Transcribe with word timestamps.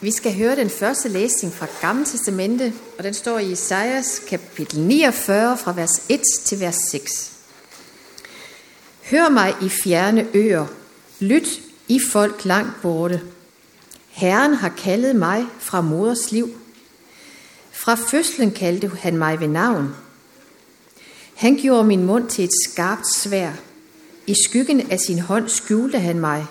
Vi 0.00 0.10
skal 0.10 0.34
høre 0.34 0.56
den 0.56 0.70
første 0.70 1.08
læsning 1.08 1.54
fra 1.54 1.66
Gamle 1.80 2.04
Testamente, 2.04 2.72
og 2.98 3.04
den 3.04 3.14
står 3.14 3.38
i 3.38 3.52
Isaias 3.52 4.22
kapitel 4.28 4.80
49 4.80 5.58
fra 5.58 5.72
vers 5.72 6.02
1 6.08 6.20
til 6.44 6.60
vers 6.60 6.76
6. 6.90 7.32
Hør 9.10 9.28
mig 9.28 9.54
i 9.62 9.68
fjerne 9.68 10.26
øer, 10.34 10.66
lyt 11.20 11.60
i 11.88 12.00
folk 12.10 12.44
langt 12.44 12.82
borte. 12.82 13.22
Herren 14.08 14.54
har 14.54 14.68
kaldet 14.68 15.16
mig 15.16 15.46
fra 15.58 15.80
moders 15.80 16.32
liv. 16.32 16.50
Fra 17.70 17.94
fødslen 17.94 18.50
kaldte 18.50 18.90
han 19.00 19.16
mig 19.16 19.40
ved 19.40 19.48
navn. 19.48 19.94
Han 21.34 21.56
gjorde 21.56 21.84
min 21.84 22.04
mund 22.04 22.28
til 22.28 22.44
et 22.44 22.50
skarpt 22.64 23.14
svær. 23.14 23.52
I 24.26 24.34
skyggen 24.46 24.90
af 24.90 25.00
sin 25.00 25.18
hånd 25.18 25.48
skjulte 25.48 25.98
han 25.98 26.20
mig. 26.20 26.46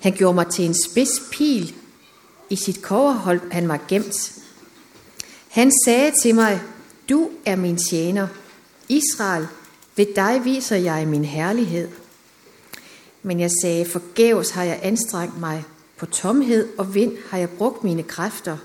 Han 0.00 0.12
gjorde 0.12 0.34
mig 0.34 0.46
til 0.46 0.64
en 0.64 0.76
spids 0.86 1.22
pil. 1.32 1.74
I 2.50 2.56
sit 2.56 2.82
kover 2.82 3.12
holdt 3.12 3.52
han 3.52 3.66
mig 3.66 3.80
gemt. 3.88 4.32
Han 5.48 5.72
sagde 5.84 6.12
til 6.22 6.34
mig, 6.34 6.60
du 7.08 7.30
er 7.46 7.56
min 7.56 7.78
tjener. 7.90 8.28
Israel, 8.88 9.46
ved 9.96 10.06
dig 10.16 10.44
viser 10.44 10.76
jeg 10.76 11.08
min 11.08 11.24
herlighed. 11.24 11.88
Men 13.22 13.40
jeg 13.40 13.50
sagde, 13.62 13.84
forgæves 13.84 14.50
har 14.50 14.64
jeg 14.64 14.80
anstrengt 14.82 15.40
mig. 15.40 15.64
På 15.96 16.06
tomhed 16.06 16.68
og 16.78 16.94
vind 16.94 17.16
har 17.30 17.38
jeg 17.38 17.50
brugt 17.50 17.84
mine 17.84 18.02
kræfter. 18.02 18.56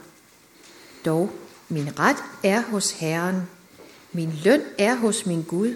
Dog, 1.05 1.31
min 1.69 1.99
ret 1.99 2.17
er 2.43 2.61
hos 2.61 2.91
Herren. 2.91 3.41
Min 4.13 4.33
løn 4.43 4.61
er 4.77 4.95
hos 4.95 5.25
min 5.25 5.43
Gud. 5.43 5.75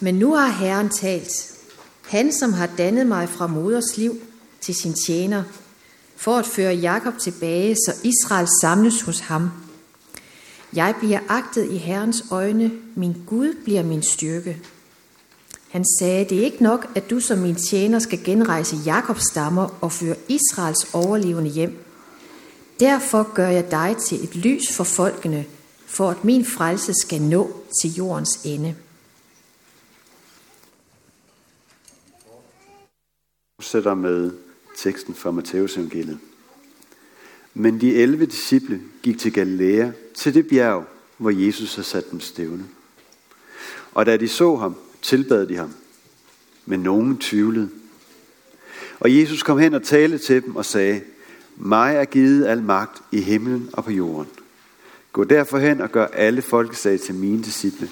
Men 0.00 0.14
nu 0.14 0.34
har 0.34 0.48
Herren 0.48 0.88
talt. 0.88 1.54
Han, 2.08 2.32
som 2.32 2.52
har 2.52 2.70
dannet 2.78 3.06
mig 3.06 3.28
fra 3.28 3.46
moders 3.46 3.96
liv 3.96 4.22
til 4.60 4.74
sin 4.74 4.94
tjener, 5.06 5.42
for 6.20 6.36
at 6.36 6.46
føre 6.46 6.74
Jakob 6.74 7.18
tilbage, 7.18 7.74
så 7.74 7.92
Israel 8.04 8.48
samles 8.60 9.02
hos 9.02 9.20
ham. 9.20 9.50
Jeg 10.72 10.94
bliver 10.98 11.20
agtet 11.28 11.70
i 11.70 11.76
Herrens 11.76 12.24
øjne, 12.30 12.70
min 12.94 13.16
Gud 13.26 13.54
bliver 13.64 13.82
min 13.82 14.02
styrke. 14.02 14.58
Han 15.68 15.84
sagde, 15.98 16.24
det 16.24 16.38
er 16.38 16.44
ikke 16.44 16.62
nok, 16.62 16.86
at 16.94 17.10
du 17.10 17.20
som 17.20 17.38
min 17.38 17.54
tjener 17.54 17.98
skal 17.98 18.24
genrejse 18.24 18.76
Jakobs 18.76 19.30
stammer 19.30 19.78
og 19.80 19.92
føre 19.92 20.16
Israels 20.28 20.94
overlevende 20.94 21.50
hjem. 21.50 21.84
Derfor 22.80 23.34
gør 23.34 23.48
jeg 23.48 23.70
dig 23.70 23.96
til 24.06 24.24
et 24.24 24.36
lys 24.36 24.76
for 24.76 24.84
folkene, 24.84 25.44
for 25.86 26.10
at 26.10 26.24
min 26.24 26.44
frelse 26.44 26.94
skal 26.94 27.22
nå 27.22 27.62
til 27.82 27.94
jordens 27.94 28.40
ende. 28.44 28.76
Sætter 33.60 33.94
med 33.94 34.49
teksten 34.82 35.14
fra 35.14 35.30
Matteus 35.30 35.76
evangeliet. 35.76 36.18
Men 37.54 37.80
de 37.80 37.94
11 37.94 38.26
disciple 38.26 38.80
gik 39.02 39.18
til 39.18 39.32
Galilea, 39.32 39.90
til 40.14 40.34
det 40.34 40.46
bjerg, 40.46 40.84
hvor 41.18 41.30
Jesus 41.30 41.74
havde 41.74 41.88
sat 41.88 42.10
dem 42.10 42.20
stævne. 42.20 42.64
Og 43.92 44.06
da 44.06 44.16
de 44.16 44.28
så 44.28 44.56
ham, 44.56 44.74
tilbad 45.02 45.46
de 45.46 45.56
ham. 45.56 45.72
Men 46.66 46.80
nogen 46.80 47.18
tvivlede. 47.18 47.68
Og 49.00 49.16
Jesus 49.16 49.42
kom 49.42 49.58
hen 49.58 49.74
og 49.74 49.82
talte 49.82 50.18
til 50.18 50.42
dem 50.42 50.56
og 50.56 50.64
sagde, 50.64 51.00
mig 51.56 51.96
er 51.96 52.04
givet 52.04 52.46
al 52.46 52.62
magt 52.62 53.02
i 53.12 53.20
himlen 53.20 53.70
og 53.72 53.84
på 53.84 53.90
jorden. 53.90 54.30
Gå 55.12 55.24
derfor 55.24 55.58
hen 55.58 55.80
og 55.80 55.92
gør 55.92 56.06
alle 56.06 56.42
folkeslag 56.42 57.00
til 57.00 57.14
mine 57.14 57.42
disciple, 57.42 57.90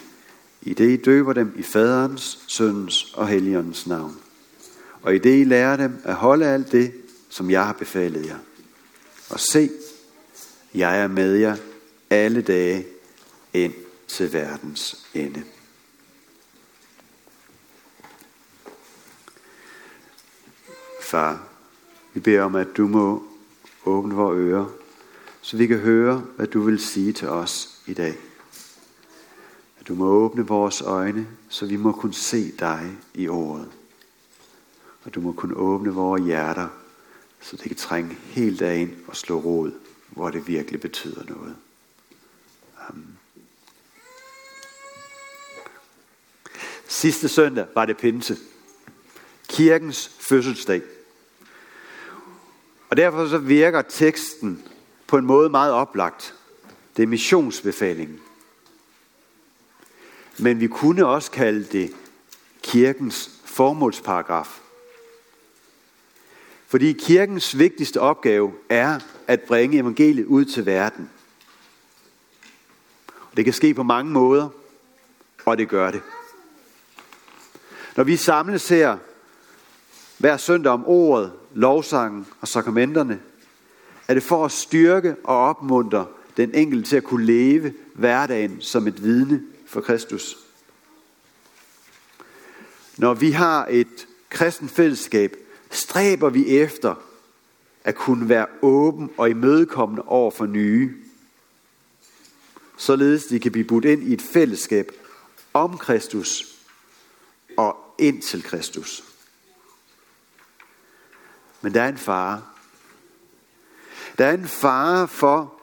i 0.63 0.75
det 0.75 0.91
I 0.91 0.97
døber 0.97 1.33
dem 1.33 1.53
i 1.57 1.63
faderens, 1.63 2.45
søndens 2.47 3.13
og 3.15 3.29
helligåndens 3.29 3.87
navn. 3.87 4.17
Og 5.03 5.15
i 5.15 5.19
det 5.19 5.41
I 5.41 5.45
lærer 5.45 5.77
dem 5.77 6.01
at 6.05 6.15
holde 6.15 6.47
alt 6.47 6.73
det, 6.73 6.93
som 7.29 7.51
jeg 7.51 7.67
har 7.67 7.73
befalet 7.73 8.27
jer. 8.27 8.39
Og 9.31 9.41
se, 9.41 9.71
jeg 10.75 11.01
er 11.01 11.09
med 11.09 11.35
jer 11.35 11.57
alle 12.11 12.43
dage 12.43 12.87
ind 13.53 13.75
til 14.09 14.33
verdens 14.33 15.07
ende. 15.15 15.43
Far, 21.03 21.49
vi 22.15 22.21
beder 22.21 22.43
om, 22.43 22.55
at 22.55 22.69
du 22.77 22.87
må 22.87 23.23
åbne 23.85 24.15
vores 24.15 24.39
ører, 24.39 24.67
så 25.41 25.57
vi 25.57 25.67
kan 25.67 25.79
høre, 25.79 26.25
hvad 26.37 26.47
du 26.47 26.61
vil 26.61 26.81
sige 26.81 27.13
til 27.13 27.29
os 27.29 27.83
i 27.87 27.95
dag. 27.95 28.15
At 29.81 29.89
du 29.89 29.95
må 29.95 30.07
åbne 30.07 30.47
vores 30.47 30.81
øjne, 30.83 31.27
så 31.49 31.67
vi 31.67 31.77
må 31.77 31.93
kunne 31.93 32.15
se 32.15 32.53
dig 32.59 32.97
i 33.15 33.29
ordet. 33.29 33.78
Og 35.09 35.15
du 35.15 35.21
må 35.21 35.33
kunne 35.33 35.57
åbne 35.57 35.91
vores 35.91 36.23
hjerter, 36.23 36.69
så 37.41 37.57
det 37.57 37.65
kan 37.65 37.77
trænge 37.77 38.19
helt 38.23 38.61
derind 38.61 38.91
og 39.07 39.17
slå 39.17 39.41
rod, 39.41 39.73
hvor 40.09 40.31
det 40.31 40.49
virkelig 40.49 40.81
betyder 40.81 41.25
noget. 41.29 41.57
Amen. 42.89 43.19
Sidste 46.89 47.29
søndag 47.29 47.67
var 47.75 47.87
det 47.87 47.97
pinse. 47.97 48.37
Kirkens 49.49 50.11
fødselsdag. 50.19 50.83
Og 52.91 52.97
derfor 52.97 53.29
så 53.29 53.39
virker 53.39 53.83
teksten 53.83 54.63
på 55.07 55.19
en 55.19 55.27
måde 55.27 55.51
meget 55.51 55.73
oplagt. 55.73 56.35
Det 56.97 57.03
er 57.03 57.07
missionsbefalingen. 57.07 58.21
Men 60.39 60.61
vi 60.61 60.67
kunne 60.67 61.07
også 61.07 61.31
kalde 61.31 61.65
det 61.65 61.93
kirkens 62.63 63.31
formålsparagraf. 63.45 64.61
Fordi 66.69 66.93
kirkens 66.93 67.59
vigtigste 67.59 68.01
opgave 68.01 68.53
er 68.69 69.01
at 69.27 69.41
bringe 69.41 69.79
evangeliet 69.79 70.27
ud 70.27 70.45
til 70.45 70.67
verden. 70.67 71.11
Det 73.37 73.45
kan 73.45 73.55
ske 73.55 73.75
på 73.75 73.83
mange 73.83 74.13
måder, 74.13 74.49
og 75.45 75.59
det 75.59 75.69
gør 75.69 75.91
det. 75.91 76.03
Når 77.97 78.05
vi 78.05 78.17
samles 78.17 78.69
her 78.69 78.99
hver 80.19 80.37
søndag 80.37 80.73
om 80.73 80.85
ordet, 80.87 81.33
lovsangen 81.55 82.27
og 82.41 82.49
sakramenterne, 82.49 83.21
er 84.09 84.15
det 84.15 84.23
for 84.23 84.45
at 84.45 84.53
styrke 84.53 85.17
og 85.25 85.37
opmuntre 85.37 86.07
den 86.37 86.55
enkelte 86.55 86.89
til 86.89 86.97
at 86.97 87.05
kunne 87.05 87.27
leve 87.27 87.75
hverdagen 87.95 88.61
som 88.61 88.87
et 88.87 89.03
vidne 89.03 89.43
for 89.67 89.81
Kristus. 89.81 90.37
Når 92.97 93.15
vi 93.15 93.31
har 93.31 93.67
et 93.71 94.07
kristen 94.31 94.69
fællesskab, 94.69 95.37
stræber 95.71 96.31
vi 96.31 96.59
efter 96.59 96.95
at 97.85 97.95
kunne 97.95 98.29
være 98.29 98.47
åben 98.63 99.11
og 99.17 99.31
imødekommende 99.31 100.03
over 100.03 100.31
for 100.31 100.47
nye. 100.47 100.95
Således 102.77 103.25
de 103.25 103.41
kan 103.41 103.53
blive 103.53 103.65
budt 103.65 103.85
ind 103.85 104.03
i 104.03 104.13
et 104.13 104.23
fællesskab 104.23 104.93
om 105.55 105.79
Kristus 105.79 106.57
og 107.57 107.77
ind 107.99 108.23
til 108.23 108.43
Kristus. 108.43 109.05
Men 111.63 111.75
der 111.75 111.83
er 111.83 111.89
en 111.89 111.99
fare. 111.99 112.43
Der 114.19 114.27
er 114.27 114.33
en 114.33 114.49
fare 114.49 115.09
for, 115.09 115.61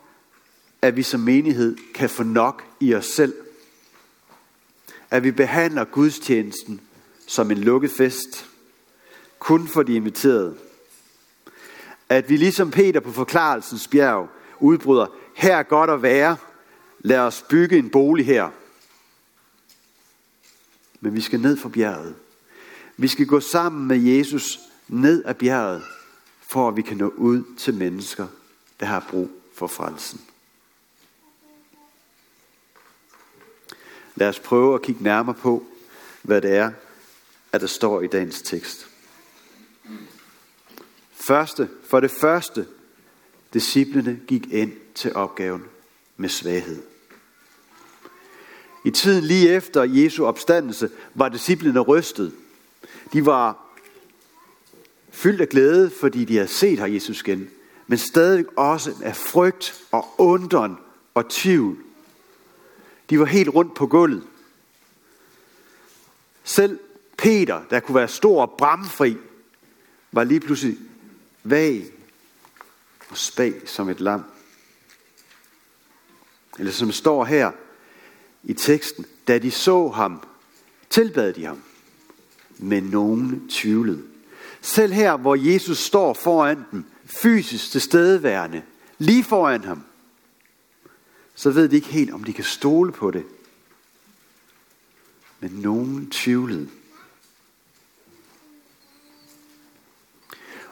at 0.81 0.95
vi 0.95 1.03
som 1.03 1.19
menighed 1.19 1.77
kan 1.93 2.09
få 2.09 2.23
nok 2.23 2.63
i 2.79 2.93
os 2.93 3.05
selv. 3.05 3.33
At 5.09 5.23
vi 5.23 5.31
behandler 5.31 5.83
gudstjenesten 5.83 6.81
som 7.27 7.51
en 7.51 7.57
lukket 7.57 7.91
fest 7.91 8.49
kun 9.45 9.67
for 9.67 9.83
de 9.83 9.95
inviterede. 9.95 10.57
At 12.09 12.29
vi 12.29 12.37
ligesom 12.37 12.71
Peter 12.71 12.99
på 12.99 13.11
forklarelsens 13.11 13.87
bjerg 13.87 14.29
udbryder, 14.59 15.07
her 15.35 15.55
er 15.57 15.63
godt 15.63 15.89
at 15.89 16.01
være, 16.01 16.37
lad 16.99 17.19
os 17.19 17.45
bygge 17.49 17.77
en 17.77 17.89
bolig 17.89 18.25
her. 18.25 18.49
Men 21.01 21.15
vi 21.15 21.21
skal 21.21 21.39
ned 21.39 21.57
fra 21.57 21.69
bjerget. 21.69 22.15
Vi 22.97 23.07
skal 23.07 23.25
gå 23.25 23.39
sammen 23.39 23.87
med 23.87 23.97
Jesus 23.97 24.59
ned 24.87 25.25
ad 25.25 25.33
bjerget, 25.33 25.83
for 26.41 26.67
at 26.67 26.75
vi 26.75 26.81
kan 26.81 26.97
nå 26.97 27.13
ud 27.17 27.43
til 27.57 27.73
mennesker, 27.73 28.27
der 28.79 28.85
har 28.85 29.07
brug 29.09 29.29
for 29.55 29.67
frelsen. 29.67 30.21
Lad 34.15 34.29
os 34.29 34.39
prøve 34.39 34.75
at 34.75 34.81
kigge 34.81 35.03
nærmere 35.03 35.35
på, 35.35 35.65
hvad 36.21 36.41
det 36.41 36.55
er, 36.55 36.71
at 37.51 37.61
der 37.61 37.67
står 37.67 38.01
i 38.01 38.07
dagens 38.07 38.41
tekst. 38.41 38.87
Første, 41.27 41.69
for 41.83 41.99
det 41.99 42.11
første, 42.11 42.67
disciplene 43.53 44.19
gik 44.27 44.47
ind 44.51 44.71
til 44.95 45.15
opgaven 45.15 45.63
med 46.17 46.29
svaghed. 46.29 46.83
I 48.85 48.91
tiden 48.91 49.23
lige 49.23 49.49
efter 49.49 49.83
Jesu 49.83 50.25
opstandelse 50.25 50.89
var 51.13 51.29
disciplene 51.29 51.79
rystet. 51.79 52.33
De 53.13 53.25
var 53.25 53.57
fyldt 55.09 55.41
af 55.41 55.49
glæde, 55.49 55.89
fordi 55.89 56.25
de 56.25 56.35
havde 56.35 56.47
set 56.47 56.79
her 56.79 56.85
Jesus 56.85 57.21
igen, 57.21 57.49
men 57.87 57.97
stadig 57.97 58.45
også 58.57 58.93
af 59.03 59.15
frygt 59.15 59.83
og 59.91 60.05
undren 60.17 60.77
og 61.13 61.29
tvivl. 61.29 61.77
De 63.09 63.19
var 63.19 63.25
helt 63.25 63.49
rundt 63.49 63.73
på 63.75 63.87
gulvet. 63.87 64.23
Selv 66.43 66.79
Peter, 67.17 67.61
der 67.69 67.79
kunne 67.79 67.95
være 67.95 68.07
stor 68.07 68.41
og 68.41 68.55
bramfri, 68.57 69.17
var 70.11 70.23
lige 70.23 70.39
pludselig 70.39 70.77
vag 71.45 71.85
og 73.09 73.17
spag 73.17 73.69
som 73.69 73.89
et 73.89 73.99
lam. 73.99 74.23
Eller 76.59 76.71
som 76.71 76.91
står 76.91 77.25
her 77.25 77.51
i 78.43 78.53
teksten, 78.53 79.05
da 79.27 79.37
de 79.37 79.51
så 79.51 79.87
ham, 79.87 80.23
tilbad 80.89 81.33
de 81.33 81.45
ham, 81.45 81.61
men 82.57 82.83
nogen 82.83 83.49
tvivlede. 83.49 84.03
Selv 84.61 84.93
her, 84.93 85.17
hvor 85.17 85.35
Jesus 85.35 85.77
står 85.77 86.13
foran 86.13 86.65
dem, 86.71 86.85
fysisk 87.05 87.71
tilstedeværende, 87.71 88.63
lige 88.97 89.23
foran 89.23 89.63
ham, 89.63 89.83
så 91.35 91.49
ved 91.51 91.69
de 91.69 91.75
ikke 91.75 91.87
helt, 91.87 92.13
om 92.13 92.23
de 92.23 92.33
kan 92.33 92.43
stole 92.43 92.91
på 92.91 93.11
det. 93.11 93.25
Men 95.39 95.51
nogen 95.51 96.09
tvivlede. 96.09 96.69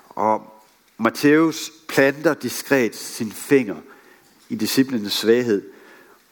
Og 0.10 0.53
Matthæus 0.98 1.72
planter 1.88 2.34
diskret 2.34 2.96
sin 2.96 3.32
finger 3.32 3.76
i 4.50 4.56
disciplinens 4.56 5.14
svaghed, 5.14 5.62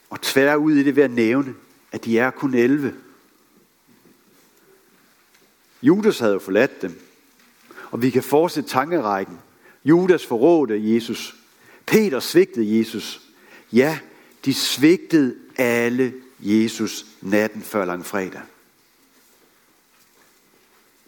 og 0.10 0.22
tværer 0.22 0.56
ud 0.56 0.75
i 0.75 0.84
det 0.84 0.96
ved 0.96 1.04
at 1.04 1.12
nævne, 1.12 1.56
at 1.92 2.06
de 2.06 2.19
er 2.19 2.31
kun 2.31 2.54
11. 2.54 2.96
Judas 5.81 6.19
havde 6.19 6.34
jo 6.34 6.40
forladt 6.40 6.81
dem, 6.81 7.02
og 7.92 8.02
vi 8.02 8.10
kan 8.10 8.24
fortsætte 8.24 8.69
tankerækken. 8.69 9.40
Judas 9.86 10.25
forrådte 10.25 10.94
Jesus. 10.94 11.36
Peter 11.86 12.19
svigtede 12.19 12.78
Jesus. 12.78 13.22
Ja, 13.72 14.00
de 14.46 14.54
svigtede 14.54 15.36
alle 15.57 16.14
Jesus 16.40 17.06
natten 17.22 17.62
før 17.62 17.86
langfredag. 17.86 18.42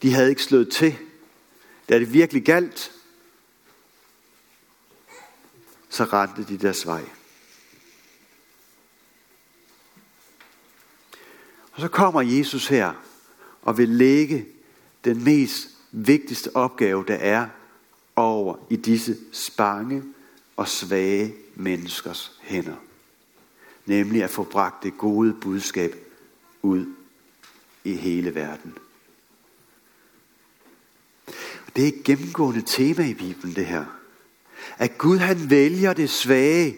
De 0.01 0.13
havde 0.13 0.29
ikke 0.29 0.43
slået 0.43 0.69
til. 0.69 0.95
Da 1.89 1.99
det 1.99 2.13
virkelig 2.13 2.43
galt, 2.43 2.91
så 5.93 6.03
rettede 6.03 6.47
de 6.47 6.57
deres 6.57 6.87
vej. 6.87 7.05
Og 11.71 11.81
så 11.81 11.87
kommer 11.87 12.21
Jesus 12.21 12.67
her 12.67 12.93
og 13.61 13.77
vil 13.77 13.89
lægge 13.89 14.45
den 15.03 15.23
mest 15.23 15.69
vigtigste 15.91 16.55
opgave, 16.55 17.05
der 17.07 17.15
er 17.15 17.47
over 18.15 18.55
i 18.69 18.75
disse 18.75 19.17
spange 19.31 20.03
og 20.57 20.67
svage 20.67 21.35
menneskers 21.55 22.39
hænder. 22.41 22.75
Nemlig 23.85 24.23
at 24.23 24.29
få 24.29 24.43
bragt 24.43 24.83
det 24.83 24.97
gode 24.97 25.33
budskab 25.33 25.95
ud 26.61 26.93
i 27.83 27.95
hele 27.95 28.35
verden. 28.35 28.77
Og 31.67 31.75
det 31.75 31.83
er 31.83 31.87
et 31.87 32.03
gennemgående 32.03 32.61
tema 32.61 33.03
i 33.03 33.13
Bibelen, 33.13 33.55
det 33.55 33.65
her. 33.65 34.02
At 34.77 34.97
Gud 34.97 35.17
han 35.17 35.49
vælger 35.49 35.93
det 35.93 36.09
svage, 36.09 36.77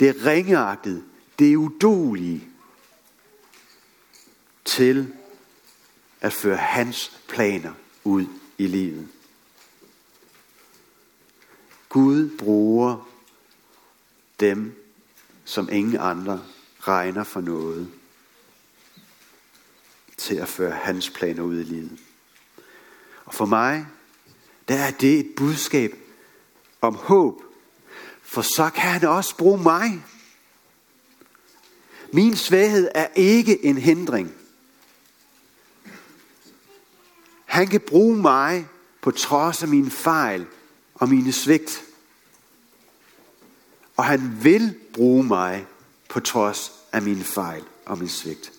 det 0.00 0.16
ringeagtede, 0.26 1.02
det 1.38 1.56
udulige, 1.56 2.48
til 4.64 5.12
at 6.20 6.32
føre 6.32 6.56
hans 6.56 7.20
planer 7.28 7.72
ud 8.04 8.26
i 8.58 8.66
livet. 8.66 9.08
Gud 11.88 12.36
bruger 12.38 13.08
dem, 14.40 14.74
som 15.44 15.68
ingen 15.72 15.96
andre 16.00 16.42
regner 16.80 17.24
for 17.24 17.40
noget, 17.40 17.90
til 20.16 20.34
at 20.34 20.48
føre 20.48 20.70
hans 20.70 21.10
planer 21.10 21.42
ud 21.42 21.60
i 21.60 21.64
livet. 21.64 21.98
Og 23.24 23.34
for 23.34 23.46
mig, 23.46 23.86
der 24.68 24.74
er 24.74 24.90
det 24.90 25.18
et 25.18 25.34
budskab 25.36 25.94
om 26.82 26.94
håb, 26.94 27.42
for 28.22 28.42
så 28.42 28.70
kan 28.74 28.90
han 28.90 29.04
også 29.04 29.36
bruge 29.36 29.62
mig. 29.62 30.04
Min 32.12 32.36
svaghed 32.36 32.88
er 32.94 33.06
ikke 33.14 33.64
en 33.64 33.78
hindring. 33.78 34.34
Han 37.44 37.66
kan 37.66 37.80
bruge 37.80 38.16
mig 38.16 38.66
på 39.00 39.10
trods 39.10 39.62
af 39.62 39.68
mine 39.68 39.90
fejl 39.90 40.46
og 40.94 41.08
mine 41.08 41.32
svigt. 41.32 41.84
Og 43.96 44.04
han 44.04 44.38
vil 44.42 44.74
bruge 44.94 45.24
mig 45.24 45.66
på 46.08 46.20
trods 46.20 46.72
af 46.92 47.02
mine 47.02 47.24
fejl 47.24 47.64
og 47.86 47.98
min 47.98 48.08
svigt. 48.08 48.52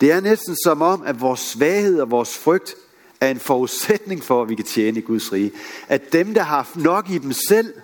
Det 0.00 0.12
er 0.12 0.20
næsten 0.20 0.56
som 0.64 0.82
om, 0.82 1.02
at 1.02 1.20
vores 1.20 1.40
svaghed 1.40 2.00
og 2.00 2.10
vores 2.10 2.38
frygt 2.38 2.74
er 3.20 3.30
en 3.30 3.40
forudsætning 3.40 4.24
for, 4.24 4.42
at 4.42 4.48
vi 4.48 4.54
kan 4.54 4.64
tjene 4.64 4.98
i 4.98 5.02
Guds 5.02 5.32
rige. 5.32 5.52
At 5.88 6.12
dem, 6.12 6.34
der 6.34 6.42
har 6.42 6.56
haft 6.56 6.76
nok 6.76 7.10
i 7.10 7.18
dem 7.18 7.32
selv, 7.32 7.74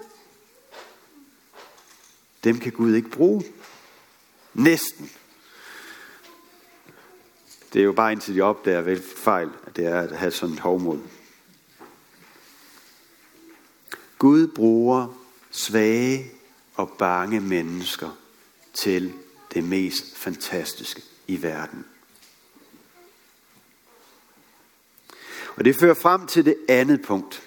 dem 2.44 2.58
kan 2.58 2.72
Gud 2.72 2.94
ikke 2.94 3.10
bruge. 3.10 3.44
Næsten. 4.54 5.10
Det 7.72 7.81
er 7.81 7.84
jo 7.84 7.92
bare 7.92 8.12
indtil 8.12 8.34
de 8.34 8.40
opdager, 8.40 8.81
vel 8.81 9.02
fejl, 9.16 9.50
at 9.66 9.76
det 9.76 9.86
er 9.86 10.00
at 10.00 10.16
have 10.16 10.31
sådan 10.31 10.54
et 10.54 10.60
hovmod. 10.60 10.98
Gud 14.19 14.46
bruger 14.46 15.20
svage 15.50 16.31
og 16.75 16.90
bange 16.98 17.40
mennesker 17.40 18.19
til 18.75 19.12
det 19.54 19.64
mest 19.64 20.16
fantastiske 20.16 21.02
i 21.26 21.42
verden. 21.42 21.84
Og 25.56 25.64
det 25.64 25.76
fører 25.76 25.94
frem 25.94 26.26
til 26.26 26.44
det 26.44 26.56
andet 26.68 27.02
punkt. 27.02 27.42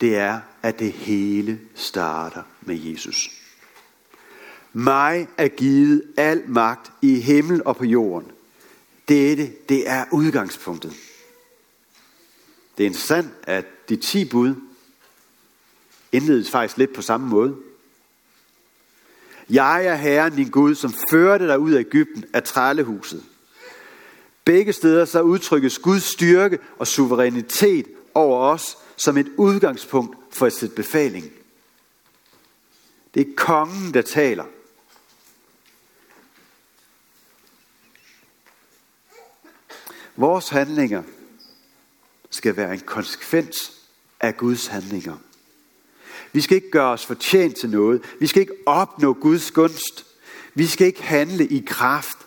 Det 0.00 0.16
er, 0.16 0.40
at 0.62 0.78
det 0.78 0.92
hele 0.92 1.60
starter 1.74 2.42
med 2.60 2.76
Jesus. 2.76 3.30
Mig 4.72 5.28
er 5.36 5.48
givet 5.48 6.02
al 6.16 6.42
magt 6.46 6.92
i 7.02 7.20
himmel 7.20 7.62
og 7.64 7.76
på 7.76 7.84
jorden. 7.84 8.30
Dette, 9.08 9.52
det 9.68 9.90
er 9.90 10.04
udgangspunktet. 10.12 10.92
Det 12.78 12.84
er 12.84 12.86
interessant, 12.86 13.28
at 13.42 13.64
de 13.88 13.96
ti 13.96 14.24
bud 14.24 14.54
indledes 16.12 16.50
faktisk 16.50 16.78
lidt 16.78 16.92
på 16.94 17.02
samme 17.02 17.26
måde. 17.26 17.56
Jeg 19.50 19.86
er 19.86 19.94
Herren 19.94 20.36
din 20.36 20.50
Gud, 20.50 20.74
som 20.74 20.94
førte 21.10 21.46
dig 21.46 21.58
ud 21.58 21.72
af 21.72 21.80
Ægypten 21.80 22.24
af 22.32 22.42
trællehuset. 22.42 23.24
Begge 24.46 24.72
steder 24.72 25.04
så 25.04 25.20
udtrykkes 25.20 25.78
Guds 25.78 26.02
styrke 26.02 26.58
og 26.78 26.86
suverænitet 26.86 27.86
over 28.14 28.40
os 28.40 28.78
som 28.96 29.16
et 29.16 29.28
udgangspunkt 29.36 30.16
for 30.30 30.46
at 30.46 30.52
sætte 30.52 30.74
befaling. 30.74 31.32
Det 33.14 33.28
er 33.28 33.32
kongen, 33.36 33.94
der 33.94 34.02
taler. 34.02 34.44
Vores 40.16 40.48
handlinger 40.48 41.02
skal 42.30 42.56
være 42.56 42.72
en 42.72 42.80
konsekvens 42.80 43.72
af 44.20 44.36
Guds 44.36 44.66
handlinger. 44.66 45.16
Vi 46.32 46.40
skal 46.40 46.54
ikke 46.54 46.70
gøre 46.70 46.92
os 46.92 47.06
fortjent 47.06 47.56
til 47.56 47.70
noget. 47.70 48.02
Vi 48.20 48.26
skal 48.26 48.40
ikke 48.40 48.56
opnå 48.66 49.12
Guds 49.12 49.50
gunst. 49.50 50.06
Vi 50.54 50.66
skal 50.66 50.86
ikke 50.86 51.02
handle 51.02 51.46
i 51.46 51.64
kraft 51.66 52.18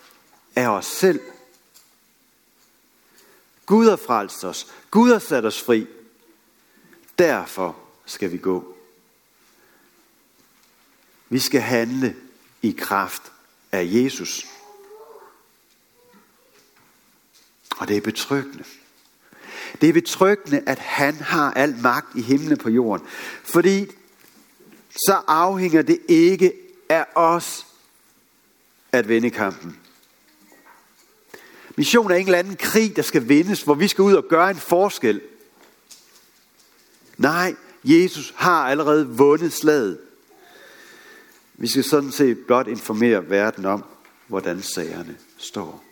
af 0.56 0.68
os 0.68 0.86
selv. 0.86 1.20
Gud 3.70 3.88
har 3.88 3.96
frelst 3.96 4.44
os. 4.44 4.66
Gud 4.90 5.12
har 5.12 5.18
sat 5.18 5.44
os 5.44 5.62
fri. 5.62 5.86
Derfor 7.18 7.76
skal 8.06 8.32
vi 8.32 8.38
gå. 8.38 8.76
Vi 11.28 11.38
skal 11.38 11.60
handle 11.60 12.16
i 12.62 12.76
kraft 12.78 13.32
af 13.72 13.88
Jesus. 13.90 14.46
Og 17.70 17.88
det 17.88 17.96
er 17.96 18.00
betryggende. 18.00 18.64
Det 19.80 19.88
er 19.88 19.92
betryggende, 19.92 20.62
at 20.66 20.78
han 20.78 21.14
har 21.14 21.52
al 21.52 21.76
magt 21.82 22.16
i 22.16 22.22
himlen 22.22 22.58
på 22.58 22.70
jorden. 22.70 23.06
Fordi 23.42 23.86
så 24.90 25.22
afhænger 25.26 25.82
det 25.82 25.98
ikke 26.08 26.52
af 26.88 27.06
os 27.14 27.66
at 28.92 29.08
vinde 29.08 29.30
kampen. 29.30 29.79
Mission 31.80 32.10
er 32.10 32.14
ikke 32.14 32.28
en 32.28 32.34
eller 32.34 32.38
anden 32.38 32.56
krig, 32.56 32.96
der 32.96 33.02
skal 33.02 33.28
vindes, 33.28 33.62
hvor 33.62 33.74
vi 33.74 33.88
skal 33.88 34.02
ud 34.02 34.14
og 34.14 34.24
gøre 34.28 34.50
en 34.50 34.56
forskel. 34.56 35.20
Nej, 37.16 37.54
Jesus 37.84 38.32
har 38.36 38.68
allerede 38.68 39.08
vundet 39.08 39.52
slaget. 39.52 40.00
Vi 41.54 41.66
skal 41.66 41.84
sådan 41.84 42.12
set 42.12 42.38
blot 42.46 42.66
informere 42.66 43.30
verden 43.30 43.64
om, 43.64 43.84
hvordan 44.26 44.62
sagerne 44.62 45.16
står. 45.36 45.84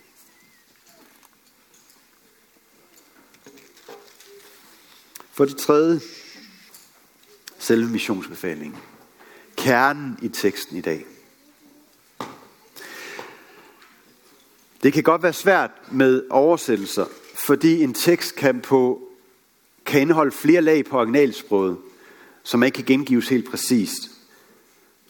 For 5.31 5.45
det 5.45 5.57
tredje, 5.57 5.99
selve 7.59 7.89
missionsbefalingen. 7.89 8.79
Kernen 9.57 10.19
i 10.21 10.27
teksten 10.27 10.77
i 10.77 10.81
dag. 10.81 11.05
Det 14.83 14.93
kan 14.93 15.03
godt 15.03 15.23
være 15.23 15.33
svært 15.33 15.71
med 15.91 16.23
oversættelser, 16.29 17.05
fordi 17.45 17.83
en 17.83 17.93
tekst 17.93 18.35
kan, 18.35 18.61
på, 18.61 19.01
kan 19.85 20.01
indeholde 20.01 20.31
flere 20.31 20.61
lag 20.61 20.85
på 20.85 20.97
originalsproget. 20.97 21.77
som 22.43 22.63
ikke 22.63 22.75
kan 22.75 22.85
gengives 22.85 23.29
helt 23.29 23.49
præcist. 23.49 24.11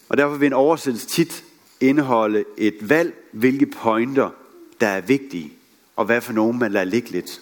Og 0.09 0.17
derfor 0.17 0.35
vil 0.35 0.45
en 0.45 0.53
oversættelse 0.53 1.07
tit 1.07 1.43
indeholde 1.79 2.45
et 2.57 2.89
valg, 2.89 3.13
hvilke 3.31 3.65
pointer, 3.65 4.29
der 4.81 4.87
er 4.87 5.01
vigtige, 5.01 5.53
og 5.95 6.05
hvad 6.05 6.21
for 6.21 6.33
nogen 6.33 6.59
man 6.59 6.71
lader 6.71 6.85
ligge 6.85 7.09
lidt. 7.09 7.41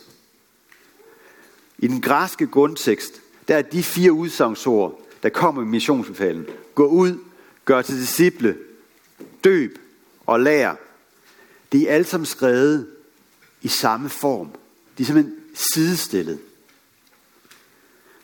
I 1.77 1.87
den 1.87 2.01
græske 2.01 2.47
grundtekst, 2.47 3.21
der 3.47 3.55
er 3.55 3.61
de 3.61 3.83
fire 3.83 4.11
udsagnsord, 4.11 5.01
der 5.23 5.29
kommer 5.29 5.61
i 5.61 5.65
missionsbefalen. 5.65 6.45
Gå 6.75 6.87
ud, 6.87 7.19
gør 7.65 7.81
til 7.81 7.95
disciple, 7.95 8.57
døb 9.43 9.79
og 10.25 10.39
lær. 10.39 10.75
Det 11.71 11.81
er 11.81 11.93
alle 11.93 12.07
sammen 12.07 12.25
skrevet 12.25 12.87
i 13.61 13.67
samme 13.67 14.09
form. 14.09 14.51
De 14.97 15.03
er 15.03 15.05
simpelthen 15.05 15.35
sidestillet. 15.53 16.39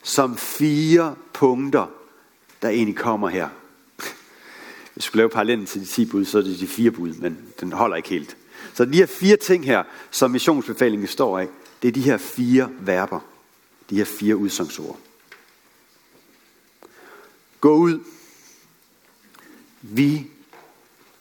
Som 0.03 0.37
fire 0.37 1.15
punkter, 1.33 1.87
der 2.61 2.69
egentlig 2.69 2.97
kommer 2.97 3.29
her. 3.29 3.49
Hvis 3.97 4.95
vi 4.95 5.01
skulle 5.01 5.19
lave 5.19 5.29
parallellen 5.29 5.67
til 5.67 5.81
de 5.81 5.85
10 5.85 6.05
bud, 6.05 6.25
så 6.25 6.37
er 6.37 6.41
det 6.41 6.59
de 6.59 6.67
fire 6.67 6.91
bud, 6.91 7.13
men 7.13 7.37
den 7.59 7.71
holder 7.71 7.95
ikke 7.95 8.09
helt. 8.09 8.37
Så 8.73 8.85
de 8.85 8.97
her 8.97 9.05
fire 9.05 9.37
ting 9.37 9.65
her, 9.65 9.83
som 10.11 10.31
missionsbefalingen 10.31 11.07
står 11.07 11.39
af, 11.39 11.47
det 11.81 11.87
er 11.87 11.91
de 11.91 12.01
her 12.01 12.17
fire 12.17 12.69
verber. 12.79 13.19
De 13.89 13.95
her 13.95 14.05
fire 14.05 14.35
udsangsord. 14.35 14.99
Gå 17.61 17.75
ud. 17.75 17.99
Vi 19.81 20.27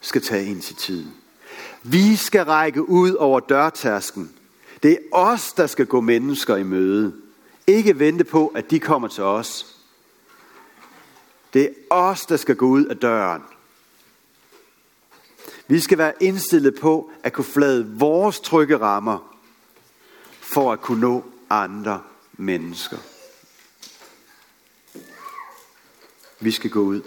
skal 0.01 0.21
tage 0.21 0.45
initiativet. 0.45 1.11
Vi 1.83 2.15
skal 2.15 2.45
række 2.45 2.89
ud 2.89 3.13
over 3.13 3.39
dørtasken. 3.39 4.35
Det 4.83 4.91
er 4.91 4.97
os, 5.11 5.53
der 5.53 5.67
skal 5.67 5.85
gå 5.85 6.01
mennesker 6.01 6.55
i 6.55 6.63
møde. 6.63 7.13
Ikke 7.67 7.99
vente 7.99 8.23
på, 8.23 8.47
at 8.47 8.71
de 8.71 8.79
kommer 8.79 9.07
til 9.07 9.23
os. 9.23 9.77
Det 11.53 11.63
er 11.65 11.95
os, 11.95 12.25
der 12.25 12.37
skal 12.37 12.55
gå 12.55 12.65
ud 12.65 12.85
af 12.85 12.97
døren. 12.97 13.41
Vi 15.67 15.79
skal 15.79 15.97
være 15.97 16.13
indstillet 16.23 16.75
på 16.79 17.11
at 17.23 17.33
kunne 17.33 17.45
flade 17.45 17.91
vores 17.95 18.39
trygge 18.39 18.77
rammer 18.77 19.37
for 20.39 20.71
at 20.71 20.81
kunne 20.81 21.01
nå 21.01 21.23
andre 21.49 22.01
mennesker. 22.33 22.97
Vi 26.39 26.51
skal 26.51 26.69
gå 26.69 26.79
ud. 26.79 27.01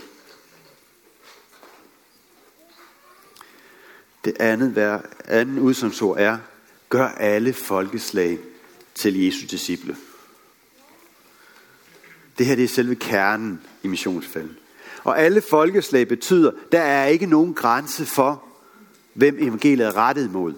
Det 4.27 4.37
andet, 4.41 4.77
vær, 4.77 5.01
anden 5.25 5.59
udsangsord 5.59 6.19
er, 6.19 6.39
gør 6.89 7.09
alle 7.09 7.53
folkeslag 7.53 8.39
til 8.95 9.25
Jesu 9.25 9.47
disciple. 9.51 9.97
Det 12.39 12.47
her 12.47 12.55
det 12.55 12.65
er 12.65 12.69
selve 12.69 12.95
kernen 12.95 13.61
i 13.83 13.89
missionsfælden. 13.89 14.57
Og 15.05 15.21
alle 15.21 15.43
folkeslag 15.43 16.09
betyder, 16.09 16.53
der 16.73 16.81
er 16.81 17.07
ikke 17.07 17.27
nogen 17.27 17.55
grænse 17.55 18.07
for, 18.07 18.45
hvem 19.13 19.37
evangeliet 19.39 19.87
er 19.87 19.97
rettet 19.97 20.33
mod. 20.33 20.55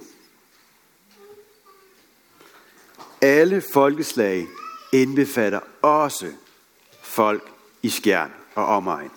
Alle 3.21 3.63
folkeslag 3.73 4.47
indbefatter 4.93 5.61
også 5.83 6.27
folk 7.03 7.51
i 7.83 7.89
skjern 7.89 8.31
og 8.55 8.67
omegn. 8.67 9.11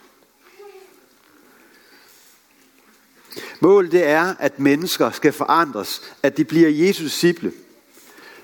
Målet 3.59 3.91
det 3.91 4.07
er, 4.07 4.35
at 4.39 4.59
mennesker 4.59 5.11
skal 5.11 5.33
forandres, 5.33 6.01
at 6.23 6.38
de 6.38 6.45
bliver 6.45 6.69
Jesu 6.69 7.03
disciple. 7.03 7.53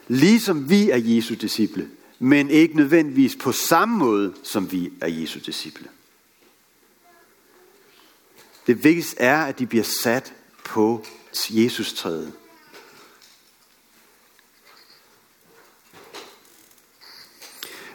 Ligesom 0.07 0.69
vi 0.69 0.89
er 0.89 0.97
Jesu 0.97 1.33
disciple, 1.33 1.89
men 2.19 2.49
ikke 2.49 2.77
nødvendigvis 2.77 3.35
på 3.35 3.51
samme 3.51 3.97
måde, 3.97 4.33
som 4.43 4.71
vi 4.71 4.91
er 5.01 5.07
Jesu 5.07 5.39
disciple. 5.45 5.89
Det 8.67 8.83
vigtigste 8.83 9.19
er, 9.19 9.37
at 9.37 9.59
de 9.59 9.65
bliver 9.65 9.83
sat 10.03 10.33
på 10.65 11.05
Jesus 11.49 11.93
træet. 11.93 12.33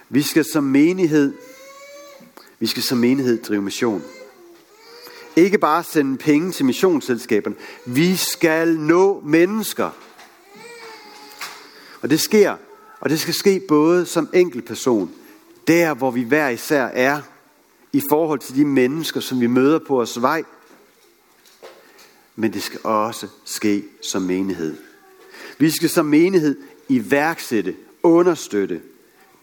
Vi 0.09 0.23
skal 0.23 0.45
som 0.45 0.65
menighed, 0.65 1.35
vi 2.59 2.67
skal 2.67 2.83
som 2.83 2.99
menighed 2.99 3.43
drive 3.43 3.63
mission. 3.63 4.03
Ikke 5.37 5.59
bare 5.59 5.85
sende 5.85 6.19
penge 6.19 6.53
til 6.53 6.65
missionsselskaberne. 6.65 7.57
Vi 7.87 8.17
skal 8.17 8.79
nå 8.79 9.21
mennesker. 9.25 9.91
Og 12.03 12.11
det 12.11 12.21
sker, 12.21 12.57
og 13.01 13.11
det 13.11 13.21
skal 13.21 13.35
ske 13.35 13.61
både 13.69 14.07
som 14.07 14.29
enkeltperson, 14.35 15.11
der 15.67 15.95
hvor 15.95 16.11
vi 16.11 16.23
hver 16.23 16.49
især 16.49 16.85
er, 16.85 17.21
i 17.93 18.03
forhold 18.11 18.39
til 18.39 18.55
de 18.55 18.65
mennesker, 18.65 19.21
som 19.21 19.41
vi 19.41 19.47
møder 19.47 19.79
på 19.79 19.95
vores 19.95 20.23
vej. 20.23 20.43
Men 22.37 22.53
det 22.53 22.63
skal 22.63 22.81
også 22.85 23.29
ske 23.45 23.85
som 24.03 24.23
menighed. 24.23 24.77
Vi 25.59 25.71
skal 25.71 25.89
som 25.89 26.07
menighed 26.07 26.57
iværksætte, 26.89 27.77
understøtte, 28.03 28.81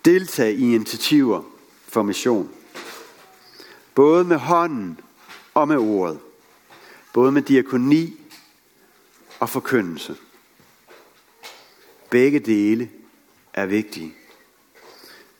deltage 0.05 0.53
i 0.53 0.75
initiativer 0.75 1.41
for 1.87 2.03
mission. 2.03 2.49
Både 3.95 4.23
med 4.23 4.37
hånden 4.37 4.99
og 5.61 5.67
med 5.67 5.77
ordet. 5.77 6.19
Både 7.13 7.31
med 7.31 7.41
diakoni 7.41 8.19
og 9.39 9.49
forkyndelse. 9.49 10.17
Begge 12.09 12.39
dele 12.39 12.89
er 13.53 13.65
vigtige. 13.65 14.15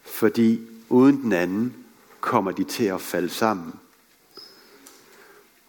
Fordi 0.04 0.68
uden 0.90 1.22
den 1.22 1.32
anden 1.32 1.86
kommer 2.20 2.52
de 2.52 2.64
til 2.64 2.84
at 2.84 3.02
falde 3.02 3.30
sammen. 3.30 3.74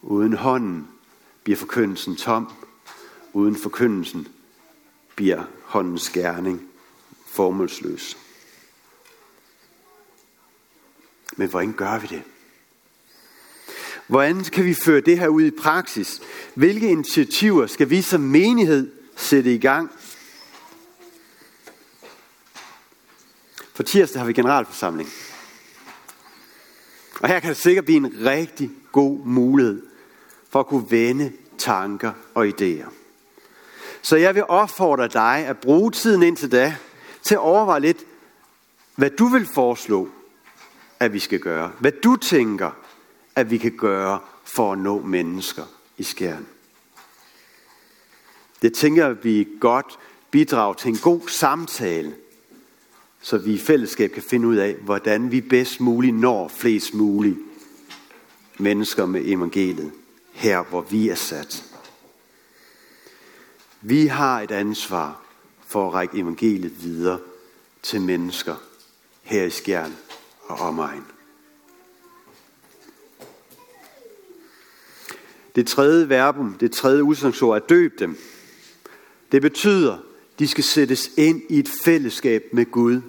Uden 0.02 0.33
hånden 0.33 0.88
bliver 1.42 1.57
forkyndelsen 1.57 2.16
tom. 2.16 2.52
Uden 3.33 3.57
forkyndelsen 3.57 4.28
bliver 5.16 5.45
håndens 5.64 6.11
gerning 6.11 6.69
formålsløs. 7.26 8.16
Men 11.37 11.49
hvordan 11.49 11.73
gør 11.73 11.99
vi 11.99 12.07
det? 12.07 12.23
Hvordan 14.11 14.45
kan 14.45 14.64
vi 14.64 14.75
føre 14.75 15.00
det 15.00 15.19
her 15.19 15.29
ud 15.29 15.43
i 15.43 15.50
praksis? 15.50 16.21
Hvilke 16.55 16.88
initiativer 16.88 17.67
skal 17.67 17.90
vi 17.90 18.02
som 18.02 18.21
menighed 18.21 18.90
sætte 19.17 19.55
i 19.55 19.59
gang? 19.59 19.90
For 23.75 23.83
tirsdag 23.83 24.21
har 24.21 24.26
vi 24.26 24.33
generalforsamling. 24.33 25.09
Og 27.21 27.29
her 27.29 27.40
kan 27.40 27.49
det 27.49 27.57
sikkert 27.57 27.85
blive 27.85 27.97
en 27.97 28.14
rigtig 28.26 28.71
god 28.93 29.19
mulighed 29.25 29.83
for 30.49 30.61
at 30.61 30.67
kunne 30.67 30.90
vende 30.90 31.33
tanker 31.59 32.12
og 32.35 32.47
idéer. 32.47 32.88
Så 34.02 34.17
jeg 34.17 34.35
vil 34.35 34.45
opfordre 34.49 35.09
dig 35.09 35.45
at 35.47 35.59
bruge 35.59 35.90
tiden 35.90 36.23
indtil 36.23 36.52
da 36.52 36.76
til 37.23 37.35
at 37.35 37.40
overveje 37.40 37.81
lidt, 37.81 38.05
hvad 38.95 39.11
du 39.11 39.26
vil 39.26 39.49
foreslå, 39.55 40.09
at 41.00 41.12
vi 41.12 41.19
skal 41.19 41.38
gøre. 41.38 41.73
Hvad 41.79 41.93
du 41.93 42.17
tænker, 42.17 42.79
at 43.40 43.50
vi 43.50 43.59
kan 43.59 43.76
gøre 43.76 44.20
for 44.44 44.73
at 44.73 44.78
nå 44.78 45.00
mennesker 45.02 45.64
i 45.99 46.02
skæren. 46.02 46.47
Det 48.62 48.75
tænker 48.75 49.02
jeg, 49.02 49.11
at 49.11 49.25
vi 49.25 49.49
godt 49.61 49.99
bidrager 50.30 50.75
til 50.75 50.88
en 50.88 50.99
god 50.99 51.28
samtale, 51.28 52.14
så 53.20 53.38
vi 53.38 53.52
i 53.52 53.59
fællesskab 53.59 54.11
kan 54.11 54.23
finde 54.23 54.49
ud 54.49 54.56
af, 54.56 54.75
hvordan 54.75 55.30
vi 55.30 55.40
bedst 55.40 55.80
muligt 55.80 56.16
når 56.16 56.49
flest 56.49 56.94
mulige 56.94 57.38
mennesker 58.59 59.06
med 59.06 59.23
evangeliet, 59.25 59.92
her 60.32 60.62
hvor 60.62 60.80
vi 60.80 61.09
er 61.09 61.14
sat. 61.14 61.64
Vi 63.80 64.06
har 64.06 64.40
et 64.40 64.50
ansvar 64.50 65.23
for 65.66 65.87
at 65.88 65.94
række 65.94 66.18
evangeliet 66.18 66.82
videre 66.82 67.18
til 67.82 68.00
mennesker 68.00 68.54
her 69.23 69.44
i 69.44 69.50
Skjern 69.50 69.97
og 70.42 70.59
omegn. 70.59 71.04
Det 75.61 75.69
tredje 75.69 76.09
verbum, 76.09 76.57
det 76.61 76.73
tredje 76.73 77.05
udsangsord 77.05 77.57
er 77.57 77.67
døb 77.67 77.99
dem. 77.99 78.19
Det 79.33 79.43
betyder, 79.43 79.99
de 80.38 80.49
skal 80.49 80.64
sættes 80.64 81.11
ind 81.17 81.43
i 81.49 81.59
et 81.59 81.69
fællesskab 81.85 82.45
med 82.52 82.71
Gud 82.71 83.00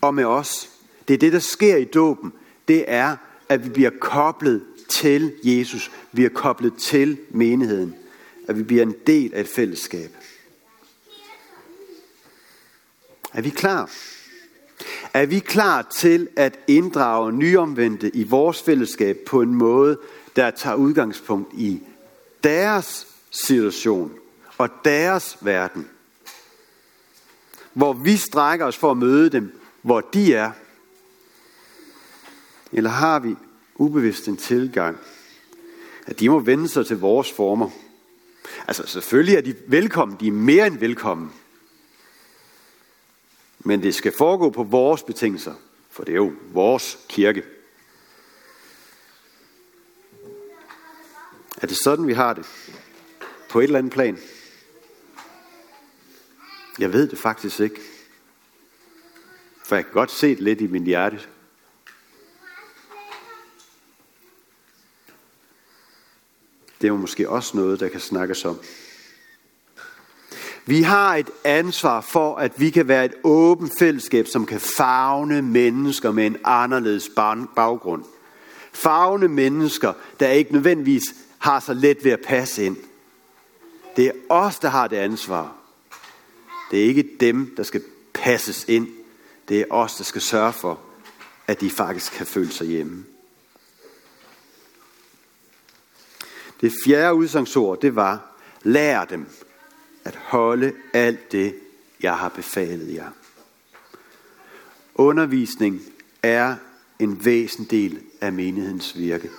og 0.00 0.14
med 0.14 0.24
os. 0.24 0.70
Det 1.08 1.14
er 1.14 1.18
det, 1.18 1.32
der 1.32 1.38
sker 1.38 1.76
i 1.76 1.84
dåben. 1.84 2.32
Det 2.68 2.84
er, 2.86 3.16
at 3.48 3.64
vi 3.64 3.68
bliver 3.68 3.90
koblet 4.00 4.62
til 4.88 5.32
Jesus. 5.42 5.90
Vi 6.12 6.24
er 6.24 6.28
koblet 6.28 6.74
til 6.74 7.18
menigheden. 7.30 7.94
At 8.48 8.58
vi 8.58 8.62
bliver 8.62 8.82
en 8.82 8.94
del 9.06 9.34
af 9.34 9.40
et 9.40 9.48
fællesskab. 9.48 10.10
Er 13.32 13.42
vi 13.42 13.50
klar? 13.50 13.90
Er 15.14 15.26
vi 15.26 15.38
klar 15.38 15.82
til 15.82 16.28
at 16.36 16.58
inddrage 16.66 17.32
nyomvendte 17.32 18.16
i 18.16 18.24
vores 18.24 18.62
fællesskab 18.62 19.18
på 19.26 19.42
en 19.42 19.54
måde, 19.54 19.98
der 20.36 20.50
tager 20.50 20.76
udgangspunkt 20.76 21.54
i 21.54 21.80
deres 22.44 23.06
situation 23.30 24.12
og 24.58 24.68
deres 24.84 25.36
verden. 25.40 25.88
Hvor 27.72 27.92
vi 27.92 28.16
strækker 28.16 28.66
os 28.66 28.76
for 28.76 28.90
at 28.90 28.96
møde 28.96 29.30
dem, 29.30 29.60
hvor 29.82 30.00
de 30.00 30.34
er. 30.34 30.50
Eller 32.72 32.90
har 32.90 33.18
vi 33.18 33.36
ubevidst 33.74 34.28
en 34.28 34.36
tilgang, 34.36 34.98
at 36.06 36.20
de 36.20 36.28
må 36.28 36.38
vende 36.38 36.68
sig 36.68 36.86
til 36.86 36.98
vores 36.98 37.32
former? 37.32 37.70
Altså 38.68 38.86
selvfølgelig 38.86 39.34
er 39.34 39.40
de 39.40 39.54
velkommen, 39.66 40.16
de 40.20 40.26
er 40.26 40.32
mere 40.32 40.66
end 40.66 40.78
velkommen. 40.78 41.32
Men 43.58 43.82
det 43.82 43.94
skal 43.94 44.12
foregå 44.18 44.50
på 44.50 44.62
vores 44.62 45.02
betingelser, 45.02 45.54
for 45.90 46.04
det 46.04 46.12
er 46.12 46.16
jo 46.16 46.32
vores 46.52 46.98
kirke. 47.08 47.42
Er 51.64 51.68
det 51.68 51.76
sådan, 51.76 52.06
vi 52.06 52.12
har 52.12 52.32
det? 52.32 52.46
På 53.50 53.60
et 53.60 53.64
eller 53.64 53.78
andet 53.78 53.92
plan? 53.92 54.18
Jeg 56.78 56.92
ved 56.92 57.08
det 57.08 57.18
faktisk 57.18 57.60
ikke. 57.60 57.80
For 59.64 59.74
jeg 59.76 59.84
kan 59.84 59.92
godt 59.92 60.10
se 60.10 60.28
det 60.28 60.40
lidt 60.40 60.60
i 60.60 60.66
min 60.66 60.84
hjerte. 60.84 61.20
Det 66.80 66.84
er 66.84 66.88
jo 66.88 66.96
måske 66.96 67.28
også 67.28 67.56
noget, 67.56 67.80
der 67.80 67.88
kan 67.88 68.00
snakkes 68.00 68.44
om. 68.44 68.60
Vi 70.66 70.82
har 70.82 71.16
et 71.16 71.30
ansvar 71.44 72.00
for, 72.00 72.36
at 72.36 72.60
vi 72.60 72.70
kan 72.70 72.88
være 72.88 73.04
et 73.04 73.14
åbent 73.22 73.72
fællesskab, 73.78 74.26
som 74.26 74.46
kan 74.46 74.60
fagne 74.60 75.42
mennesker 75.42 76.12
med 76.12 76.26
en 76.26 76.36
anderledes 76.44 77.10
baggrund. 77.56 78.04
Fagne 78.72 79.28
mennesker, 79.28 79.92
der 80.20 80.28
ikke 80.28 80.52
nødvendigvis 80.52 81.02
har 81.44 81.60
så 81.60 81.74
let 81.74 82.04
ved 82.04 82.12
at 82.12 82.20
passe 82.20 82.64
ind. 82.64 82.76
Det 83.96 84.06
er 84.06 84.12
os, 84.28 84.58
der 84.58 84.68
har 84.68 84.88
det 84.88 84.96
ansvar. 84.96 85.56
Det 86.70 86.80
er 86.80 86.84
ikke 86.84 87.10
dem, 87.20 87.54
der 87.56 87.62
skal 87.62 87.82
passes 88.14 88.64
ind. 88.68 88.88
Det 89.48 89.60
er 89.60 89.64
os, 89.70 89.96
der 89.96 90.04
skal 90.04 90.20
sørge 90.20 90.52
for, 90.52 90.80
at 91.46 91.60
de 91.60 91.70
faktisk 91.70 92.12
kan 92.12 92.26
føle 92.26 92.52
sig 92.52 92.66
hjemme. 92.66 93.04
Det 96.60 96.72
fjerde 96.84 97.14
udsangsord, 97.14 97.80
det 97.80 97.96
var, 97.96 98.36
lær 98.62 99.04
dem 99.04 99.26
at 100.04 100.16
holde 100.16 100.72
alt 100.92 101.32
det, 101.32 101.54
jeg 102.00 102.18
har 102.18 102.28
befalet 102.28 102.94
jer. 102.94 103.10
Undervisning 104.94 105.82
er 106.22 106.56
en 106.98 107.24
væsentlig 107.24 107.70
del 107.70 108.02
af 108.20 108.32
menighedens 108.32 108.98
virke. 108.98 109.30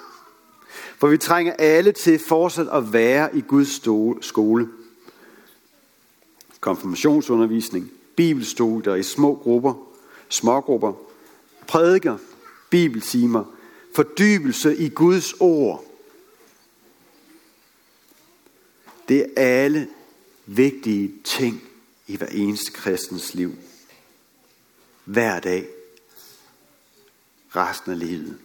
For 0.98 1.08
vi 1.08 1.18
trænger 1.18 1.54
alle 1.54 1.92
til 1.92 2.20
fortsat 2.20 2.68
at 2.68 2.94
være 2.94 3.38
i 3.38 3.42
Guds 3.42 3.82
skole. 4.26 4.70
Konfirmationsundervisning, 6.60 7.92
bibelstudier 8.16 8.96
i 8.96 9.04
små 9.04 9.36
grupper, 9.36 9.74
smågrupper, 10.30 10.94
prædiker, 11.68 12.18
bibeltimer, 12.70 13.44
fordybelse 13.96 14.78
i 14.78 14.90
Guds 14.90 15.34
ord. 15.34 15.86
Det 19.10 19.22
er 19.22 19.64
alle 19.64 19.88
vigtige 20.46 21.14
ting 21.24 21.64
i 22.08 22.18
hver 22.18 22.28
eneste 22.28 22.72
kristens 22.72 23.34
liv. 23.34 23.54
Hver 25.06 25.40
dag. 25.40 25.68
Resten 27.56 27.92
af 27.92 28.00
livet. 28.00 28.38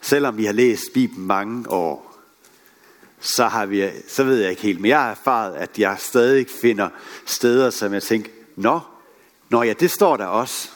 Selvom 0.00 0.36
vi 0.36 0.44
har 0.44 0.52
læst 0.52 0.92
Bibelen 0.94 1.26
mange 1.26 1.70
år, 1.70 2.06
så, 3.20 3.48
har 3.48 3.66
vi, 3.66 3.90
så 4.08 4.24
ved 4.24 4.40
jeg 4.40 4.50
ikke 4.50 4.62
helt, 4.62 4.80
men 4.80 4.88
jeg 4.88 5.02
har 5.02 5.10
erfaret, 5.10 5.54
at 5.54 5.78
jeg 5.78 5.96
stadig 5.98 6.46
finder 6.62 6.88
steder, 7.26 7.70
som 7.70 7.92
jeg 7.92 8.02
tænker, 8.02 8.30
nå, 8.56 8.80
nå 9.50 9.62
ja, 9.62 9.72
det 9.72 9.90
står 9.90 10.16
der 10.16 10.26
også. 10.26 10.70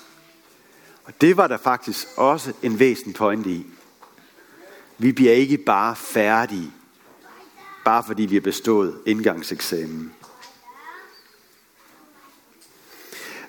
Og 1.04 1.12
det 1.20 1.36
var 1.36 1.46
der 1.46 1.56
faktisk 1.56 2.06
også 2.16 2.52
en 2.62 2.78
væsentlig 2.78 3.14
pointe 3.14 3.50
i. 3.50 3.66
Vi 4.98 5.12
bliver 5.12 5.32
ikke 5.32 5.58
bare 5.58 5.96
færdige, 5.96 6.72
bare 7.84 8.04
fordi 8.06 8.22
vi 8.22 8.34
har 8.34 8.40
bestået 8.40 8.98
indgangseksamen. 9.06 10.12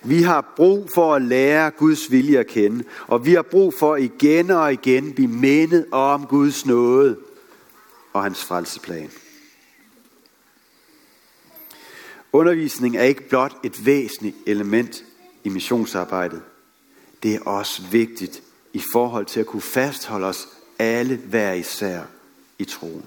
Vi 0.03 0.21
har 0.21 0.53
brug 0.55 0.89
for 0.93 1.15
at 1.15 1.21
lære 1.21 1.71
Guds 1.71 2.11
vilje 2.11 2.39
at 2.39 2.47
kende, 2.47 2.83
og 3.07 3.25
vi 3.25 3.33
har 3.33 3.41
brug 3.41 3.73
for 3.79 3.95
igen 3.95 4.49
og 4.49 4.73
igen 4.73 5.13
blive 5.13 5.27
mindet 5.27 5.85
om 5.91 6.25
Guds 6.25 6.65
nåde 6.65 7.17
og 8.13 8.23
hans 8.23 8.45
frelseplan. 8.45 9.11
Undervisning 12.33 12.97
er 12.97 13.03
ikke 13.03 13.29
blot 13.29 13.57
et 13.63 13.85
væsentligt 13.85 14.35
element 14.45 15.03
i 15.43 15.49
missionsarbejdet. 15.49 16.41
Det 17.23 17.35
er 17.35 17.41
også 17.41 17.81
vigtigt 17.91 18.43
i 18.73 18.81
forhold 18.91 19.25
til 19.25 19.39
at 19.39 19.45
kunne 19.45 19.61
fastholde 19.61 20.27
os 20.27 20.47
alle 20.79 21.17
hver 21.17 21.53
især 21.53 22.01
i 22.59 22.65
troen. 22.65 23.05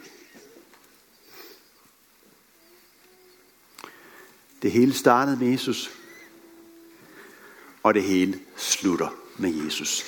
Det 4.62 4.72
hele 4.72 4.94
startede 4.94 5.36
med 5.36 5.48
Jesus, 5.48 5.90
og 7.84 7.94
det 7.94 8.02
hele 8.02 8.38
slutter 8.56 9.08
med 9.38 9.64
Jesus. 9.64 10.04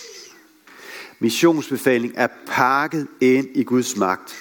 Missionsbefaling 1.19 2.13
er 2.17 2.29
pakket 2.47 3.07
ind 3.21 3.47
i 3.55 3.63
Guds 3.63 3.97
magt. 3.97 4.37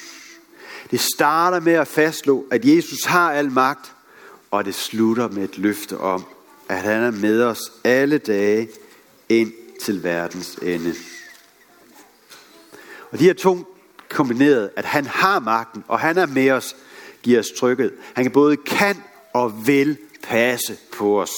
Det 0.91 1.00
starter 1.00 1.60
med 1.60 1.74
at 1.74 1.88
fastslå, 1.88 2.45
at 2.52 2.65
Jesus 2.65 3.04
har 3.04 3.32
al 3.32 3.52
magt, 3.52 3.93
og 4.52 4.65
det 4.65 4.76
slutter 4.76 5.28
med 5.28 5.43
et 5.43 5.58
løfte 5.58 5.98
om, 5.98 6.24
at 6.69 6.82
han 6.82 7.04
er 7.04 7.12
med 7.12 7.43
os 7.43 7.60
alle 7.84 8.17
dage 8.17 8.69
ind 9.30 9.54
til 9.82 10.04
verdens 10.04 10.56
ende. 10.62 10.95
Og 13.12 13.19
de 13.19 13.24
her 13.24 13.34
to 13.34 13.76
kombineret, 14.10 14.69
at 14.76 14.86
han 14.86 15.06
har 15.06 15.39
magten, 15.39 15.84
og 15.88 16.00
han 16.00 16.17
er 16.17 16.26
med 16.26 16.52
os, 16.52 16.76
giver 17.24 17.39
os 17.39 17.52
trykket. 17.58 17.93
Han 18.13 18.26
kan 18.26 18.32
både 18.32 18.58
kan 18.58 19.04
og 19.34 19.67
vil 19.67 19.98
passe 20.24 20.78
på 20.98 21.21
os. 21.21 21.32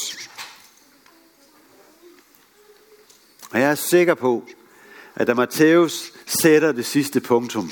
Og 3.50 3.60
jeg 3.60 3.72
er 3.72 3.76
sikker 3.76 4.14
på, 4.14 4.48
at 5.16 5.28
da 5.28 5.34
Matthæus 5.34 6.14
sætter 6.26 6.72
det 6.72 6.86
sidste 6.86 7.20
punktum, 7.20 7.72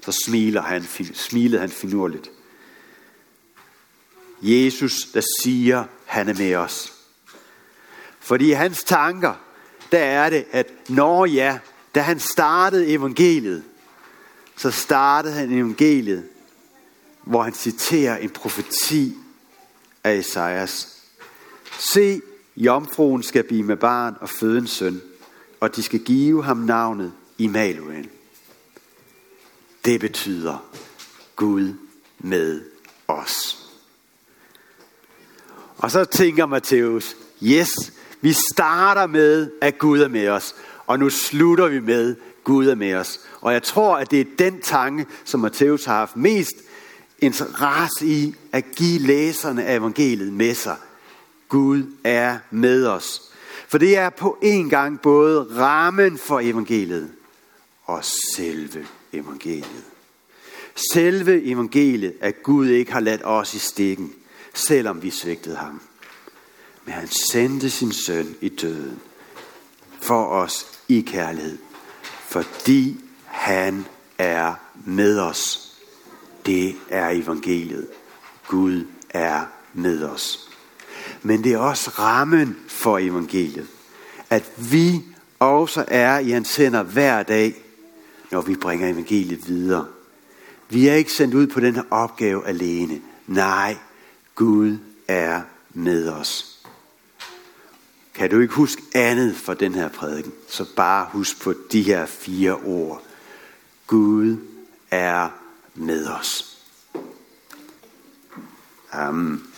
så 0.00 0.12
smiler 0.26 0.62
han, 0.62 0.84
smilede 1.14 1.60
han 1.60 1.70
finurligt. 1.70 2.30
Jesus, 4.42 4.92
der 5.14 5.22
siger, 5.42 5.84
han 6.04 6.28
er 6.28 6.34
med 6.34 6.54
os. 6.54 6.92
Fordi 8.20 8.48
i 8.48 8.52
hans 8.52 8.84
tanker, 8.84 9.34
der 9.92 9.98
er 9.98 10.30
det, 10.30 10.44
at 10.50 10.72
når 10.88 11.26
ja, 11.26 11.58
da 11.94 12.00
han 12.00 12.20
startede 12.20 12.86
evangeliet, 12.86 13.64
så 14.56 14.70
startede 14.70 15.34
han 15.34 15.52
evangeliet, 15.52 16.28
hvor 17.22 17.42
han 17.42 17.54
citerer 17.54 18.16
en 18.16 18.30
profeti 18.30 19.16
af 20.04 20.14
Esajas. 20.14 21.02
Se, 21.78 22.20
Jomfruen 22.56 23.22
skal 23.22 23.42
blive 23.42 23.62
med 23.62 23.76
barn 23.76 24.16
og 24.20 24.28
føde 24.28 24.58
en 24.58 24.66
søn, 24.66 25.00
og 25.60 25.76
de 25.76 25.82
skal 25.82 26.00
give 26.00 26.44
ham 26.44 26.56
navnet 26.56 27.12
Immanuel. 27.38 28.08
Det 29.84 30.00
betyder 30.00 30.64
Gud 31.36 31.74
med 32.18 32.62
os. 33.08 33.64
Og 35.76 35.90
så 35.90 36.04
tænker 36.04 36.46
Matthæus, 36.46 37.16
yes, 37.42 37.92
vi 38.20 38.32
starter 38.52 39.06
med, 39.06 39.50
at 39.60 39.78
Gud 39.78 40.00
er 40.00 40.08
med 40.08 40.28
os, 40.28 40.54
og 40.86 40.98
nu 40.98 41.10
slutter 41.10 41.68
vi 41.68 41.80
med, 41.80 42.16
Gud 42.44 42.66
er 42.66 42.74
med 42.74 42.94
os. 42.94 43.20
Og 43.40 43.52
jeg 43.52 43.62
tror, 43.62 43.96
at 43.96 44.10
det 44.10 44.20
er 44.20 44.24
den 44.38 44.60
tanke, 44.60 45.06
som 45.24 45.40
Matthæus 45.40 45.84
har 45.84 45.96
haft 45.96 46.16
mest 46.16 46.54
interesse 47.18 48.06
i 48.06 48.34
at 48.52 48.64
give 48.76 48.98
læserne 48.98 49.64
af 49.64 49.76
evangeliet 49.76 50.32
med 50.32 50.54
sig. 50.54 50.76
Gud 51.54 51.82
er 52.04 52.38
med 52.50 52.86
os. 52.86 53.22
For 53.68 53.78
det 53.78 53.96
er 53.96 54.10
på 54.10 54.38
en 54.42 54.70
gang 54.70 55.00
både 55.00 55.46
rammen 55.56 56.18
for 56.18 56.40
evangeliet 56.40 57.10
og 57.84 58.04
selve 58.36 58.86
evangeliet. 59.12 59.84
Selve 60.92 61.42
evangeliet, 61.42 62.14
at 62.20 62.42
Gud 62.42 62.66
ikke 62.66 62.92
har 62.92 63.00
ladt 63.00 63.20
os 63.24 63.54
i 63.54 63.58
stikken, 63.58 64.12
selvom 64.54 65.02
vi 65.02 65.10
svigtede 65.10 65.56
ham. 65.56 65.80
Men 66.84 66.94
han 66.94 67.08
sendte 67.08 67.70
sin 67.70 67.92
søn 67.92 68.36
i 68.40 68.48
døden 68.48 69.00
for 70.00 70.26
os 70.26 70.66
i 70.88 71.00
kærlighed, 71.00 71.58
fordi 72.28 73.00
han 73.24 73.86
er 74.18 74.54
med 74.84 75.18
os. 75.18 75.72
Det 76.46 76.76
er 76.88 77.10
evangeliet. 77.10 77.86
Gud 78.48 78.86
er 79.10 79.44
med 79.74 80.04
os. 80.04 80.53
Men 81.22 81.44
det 81.44 81.52
er 81.52 81.58
også 81.58 81.90
rammen 81.90 82.56
for 82.68 82.98
evangeliet. 82.98 83.66
At 84.30 84.52
vi 84.56 85.02
også 85.38 85.84
er 85.88 86.18
i 86.18 86.30
hans 86.30 86.56
hænder 86.56 86.82
hver 86.82 87.22
dag, 87.22 87.54
når 88.30 88.40
vi 88.40 88.54
bringer 88.54 88.88
evangeliet 88.88 89.48
videre. 89.48 89.86
Vi 90.68 90.88
er 90.88 90.94
ikke 90.94 91.12
sendt 91.12 91.34
ud 91.34 91.46
på 91.46 91.60
den 91.60 91.74
her 91.74 91.82
opgave 91.90 92.46
alene. 92.46 93.00
Nej, 93.26 93.76
Gud 94.34 94.78
er 95.08 95.42
med 95.74 96.08
os. 96.08 96.58
Kan 98.14 98.30
du 98.30 98.40
ikke 98.40 98.54
huske 98.54 98.82
andet 98.94 99.36
for 99.36 99.54
den 99.54 99.74
her 99.74 99.88
prædiken, 99.88 100.32
så 100.48 100.66
bare 100.76 101.08
husk 101.12 101.42
på 101.42 101.54
de 101.72 101.82
her 101.82 102.06
fire 102.06 102.54
ord. 102.54 103.02
Gud 103.86 104.36
er 104.90 105.28
med 105.74 106.06
os. 106.06 106.58
Amen. 108.92 109.53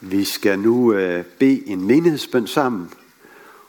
Vi 0.00 0.24
skal 0.24 0.58
nu 0.58 0.92
øh, 0.92 1.24
bede 1.24 1.66
en 1.66 1.86
menighedsbøn 1.86 2.46
sammen, 2.46 2.90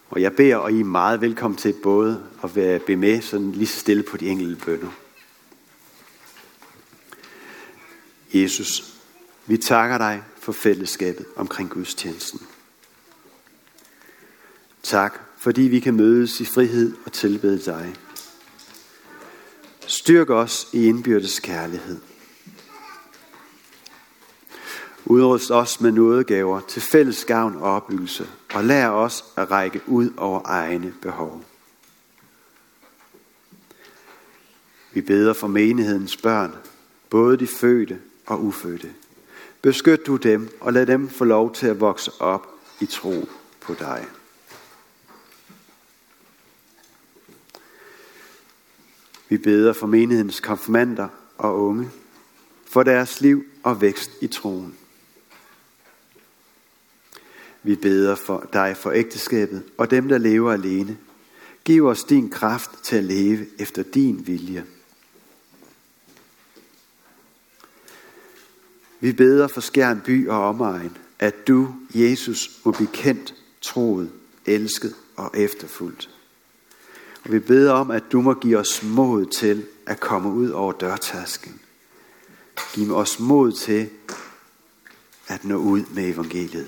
og 0.10 0.22
jeg 0.22 0.36
beder, 0.36 0.56
og 0.56 0.72
I 0.72 0.80
er 0.80 0.84
meget 0.84 1.22
velkommen 1.22 1.58
til 1.58 1.74
både 1.84 2.24
at 2.44 2.56
være 2.56 2.80
be 2.80 2.96
med 2.96 3.22
sådan 3.22 3.52
lige 3.52 3.68
stille 3.68 4.04
på 4.04 4.18
de 4.18 4.28
enkelte 4.28 4.66
bønder. 4.66 4.92
Jesus, 8.34 8.94
vi 9.46 9.58
takker 9.58 9.98
dig 9.98 10.24
for 10.38 10.52
fællesskabet 10.52 11.26
omkring 11.36 11.70
gudstjenesten. 11.70 12.42
Tak, 14.84 15.20
fordi 15.38 15.62
vi 15.62 15.80
kan 15.80 15.96
mødes 15.96 16.42
i 16.42 16.46
frihed 16.46 16.96
og 17.06 17.12
tilbede 17.12 17.60
dig. 17.66 17.96
Styrk 19.88 20.30
os 20.30 20.68
i 20.74 20.86
indbyrdes 20.86 21.40
kærlighed. 21.40 22.00
Udrust 25.12 25.52
os 25.52 25.82
med 25.82 25.92
nådegaver 25.92 26.60
til 26.60 26.82
fælles 26.82 27.26
gavn 27.26 27.56
og 27.56 27.62
opbyggelse, 27.62 28.28
og 28.54 28.64
lær 28.64 28.90
os 28.90 29.26
at 29.36 29.52
række 29.52 29.82
ud 29.88 30.10
over 30.18 30.42
egne 30.46 30.94
behov. 31.02 31.44
Vi 34.94 35.02
beder 35.02 35.34
for 35.34 35.48
menighedens 35.48 36.18
børn, 36.18 36.56
både 37.10 37.38
de 37.38 37.48
fødte 37.48 38.02
og 38.26 38.44
ufødte. 38.44 38.94
Beskyt 39.62 40.06
du 40.08 40.16
dem, 40.16 40.58
og 40.62 40.74
lad 40.74 40.86
dem 40.86 41.10
få 41.10 41.24
lov 41.24 41.54
til 41.54 41.68
at 41.68 41.80
vokse 41.80 42.12
op 42.20 42.48
i 42.80 42.86
tro 42.86 43.30
på 43.62 43.74
dig. 43.74 44.06
Vi 49.30 49.38
beder 49.38 49.74
for 49.74 49.88
menighedens 49.88 50.40
konfirmander 50.40 51.08
og 51.38 51.60
unge, 51.60 51.92
for 52.66 52.84
deres 52.84 53.22
liv 53.22 53.44
og 53.64 53.82
vækst 53.82 54.12
i 54.22 54.28
troen. 54.28 54.76
Vi 57.64 57.76
beder 57.76 58.16
for 58.16 58.50
dig 58.54 58.78
for 58.78 58.92
ægteskabet 58.92 59.64
og 59.78 59.92
dem, 59.92 60.08
der 60.08 60.18
lever 60.18 60.52
alene. 60.52 60.98
Giv 61.64 61.86
os 61.86 62.04
din 62.04 62.30
kraft 62.30 62.72
til 62.84 62.96
at 62.96 63.04
leve 63.04 63.46
efter 63.60 63.84
din 63.84 64.28
vilje. 64.28 64.66
Vi 69.00 69.12
beder 69.12 69.48
for 69.48 69.62
Skjern 69.62 70.02
by 70.06 70.30
og 70.30 70.48
omegn, 70.48 70.98
at 71.20 71.48
du, 71.48 71.76
Jesus, 71.94 72.52
må 72.64 72.72
blive 72.72 72.90
kendt, 72.94 73.36
troet, 73.62 74.12
elsket 74.46 74.96
og 75.16 75.32
efterfulgt. 75.34 76.10
Og 77.24 77.32
vi 77.32 77.40
beder 77.40 77.72
om, 77.72 77.92
at 77.92 78.04
du 78.12 78.22
må 78.22 78.34
give 78.34 78.58
os 78.58 78.84
mod 78.84 79.26
til 79.26 79.66
at 79.86 80.00
komme 80.00 80.30
ud 80.30 80.50
over 80.50 80.74
dørtasken. 80.74 81.60
Giv 82.74 82.96
os 82.96 83.20
mod 83.20 83.52
til 83.52 83.90
at 85.28 85.46
nå 85.46 85.56
ud 85.56 85.84
med 85.94 86.10
evangeliet. 86.10 86.68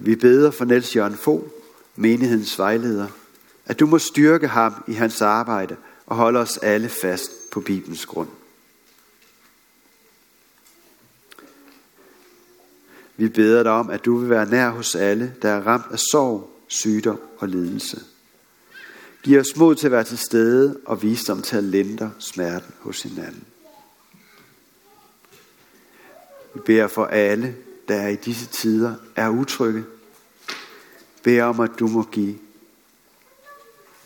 Vi 0.00 0.16
beder 0.16 0.50
for 0.50 0.64
Niels 0.64 0.96
Jørgen 0.96 1.16
Fogh, 1.16 1.42
menighedens 1.96 2.58
vejleder, 2.58 3.06
at 3.66 3.80
du 3.80 3.86
må 3.86 3.98
styrke 3.98 4.48
ham 4.48 4.84
i 4.88 4.92
hans 4.92 5.22
arbejde 5.22 5.76
og 6.06 6.16
holde 6.16 6.38
os 6.38 6.56
alle 6.56 6.88
fast 6.88 7.30
på 7.52 7.60
Bibelens 7.60 8.06
grund. 8.06 8.28
Vi 13.16 13.28
beder 13.28 13.62
dig 13.62 13.72
om, 13.72 13.90
at 13.90 14.04
du 14.04 14.16
vil 14.16 14.30
være 14.30 14.50
nær 14.50 14.70
hos 14.70 14.94
alle, 14.94 15.34
der 15.42 15.48
er 15.48 15.66
ramt 15.66 15.92
af 15.92 15.98
sorg, 15.98 16.50
sygdom 16.68 17.20
og 17.38 17.48
lidelse. 17.48 18.02
Giv 19.22 19.40
os 19.40 19.56
mod 19.56 19.74
til 19.74 19.86
at 19.86 19.92
være 19.92 20.04
til 20.04 20.18
stede 20.18 20.80
og 20.84 21.02
visdom 21.02 21.42
til 21.42 21.56
at 21.56 21.64
lindre 21.64 22.12
smerten 22.18 22.74
hos 22.80 23.02
hinanden. 23.02 23.44
Vi 26.54 26.60
beder 26.66 26.88
for 26.88 27.04
alle, 27.04 27.56
der 27.88 28.08
i 28.08 28.16
disse 28.16 28.46
tider 28.46 28.94
er 29.16 29.28
utrygge. 29.28 29.84
Bed 31.22 31.40
om, 31.40 31.60
at 31.60 31.70
du 31.78 31.86
må 31.86 32.02
give 32.02 32.38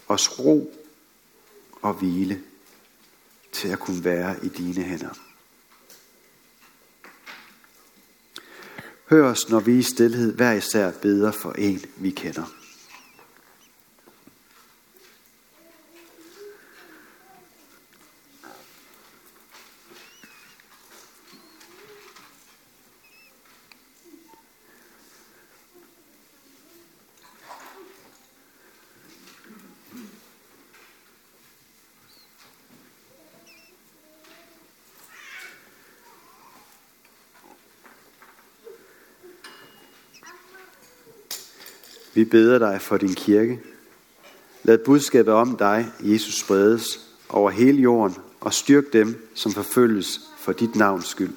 os 0.09 0.39
ro 0.39 0.75
og 1.83 1.95
hvile 1.95 2.43
til 3.53 3.69
at 3.69 3.79
kunne 3.79 4.05
være 4.05 4.37
i 4.45 4.49
dine 4.49 4.83
hænder. 4.83 5.19
Hør 9.11 9.31
os, 9.31 9.49
når 9.49 9.61
vi 9.61 9.79
i 9.79 9.83
stillhed 9.83 10.35
hver 10.35 10.53
især 10.53 10.91
beder 10.91 11.33
for 11.33 11.53
en, 11.53 11.85
vi 11.97 12.11
kender. 12.11 12.62
Vi 42.15 42.25
beder 42.25 42.59
dig 42.59 42.81
for 42.81 42.97
din 42.97 43.15
kirke. 43.15 43.61
Lad 44.63 44.79
budskabet 44.79 45.35
om 45.35 45.57
dig, 45.57 45.93
Jesus, 46.01 46.41
spredes 46.41 47.01
over 47.29 47.51
hele 47.51 47.83
jorden 47.83 48.17
og 48.41 48.55
styrk 48.55 48.93
dem, 48.93 49.31
som 49.35 49.53
forfølges 49.53 50.21
for 50.39 50.53
dit 50.53 50.77
navns 50.77 51.07
skyld. 51.07 51.35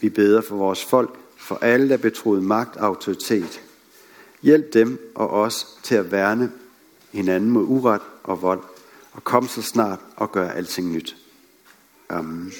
Vi 0.00 0.08
beder 0.08 0.40
for 0.40 0.56
vores 0.56 0.84
folk, 0.84 1.18
for 1.36 1.56
alle, 1.56 1.88
der 1.88 1.96
betroet 1.96 2.42
magt 2.42 2.76
og 2.76 2.86
autoritet. 2.86 3.62
Hjælp 4.42 4.72
dem 4.72 5.12
og 5.14 5.30
os 5.30 5.66
til 5.82 5.94
at 5.94 6.12
værne 6.12 6.52
hinanden 7.12 7.50
mod 7.50 7.64
uret 7.64 8.02
og 8.22 8.42
vold, 8.42 8.62
og 9.12 9.24
kom 9.24 9.48
så 9.48 9.62
snart 9.62 10.00
og 10.16 10.32
gør 10.32 10.48
alting 10.48 10.92
nyt. 10.92 11.16
Amen. 12.08 12.52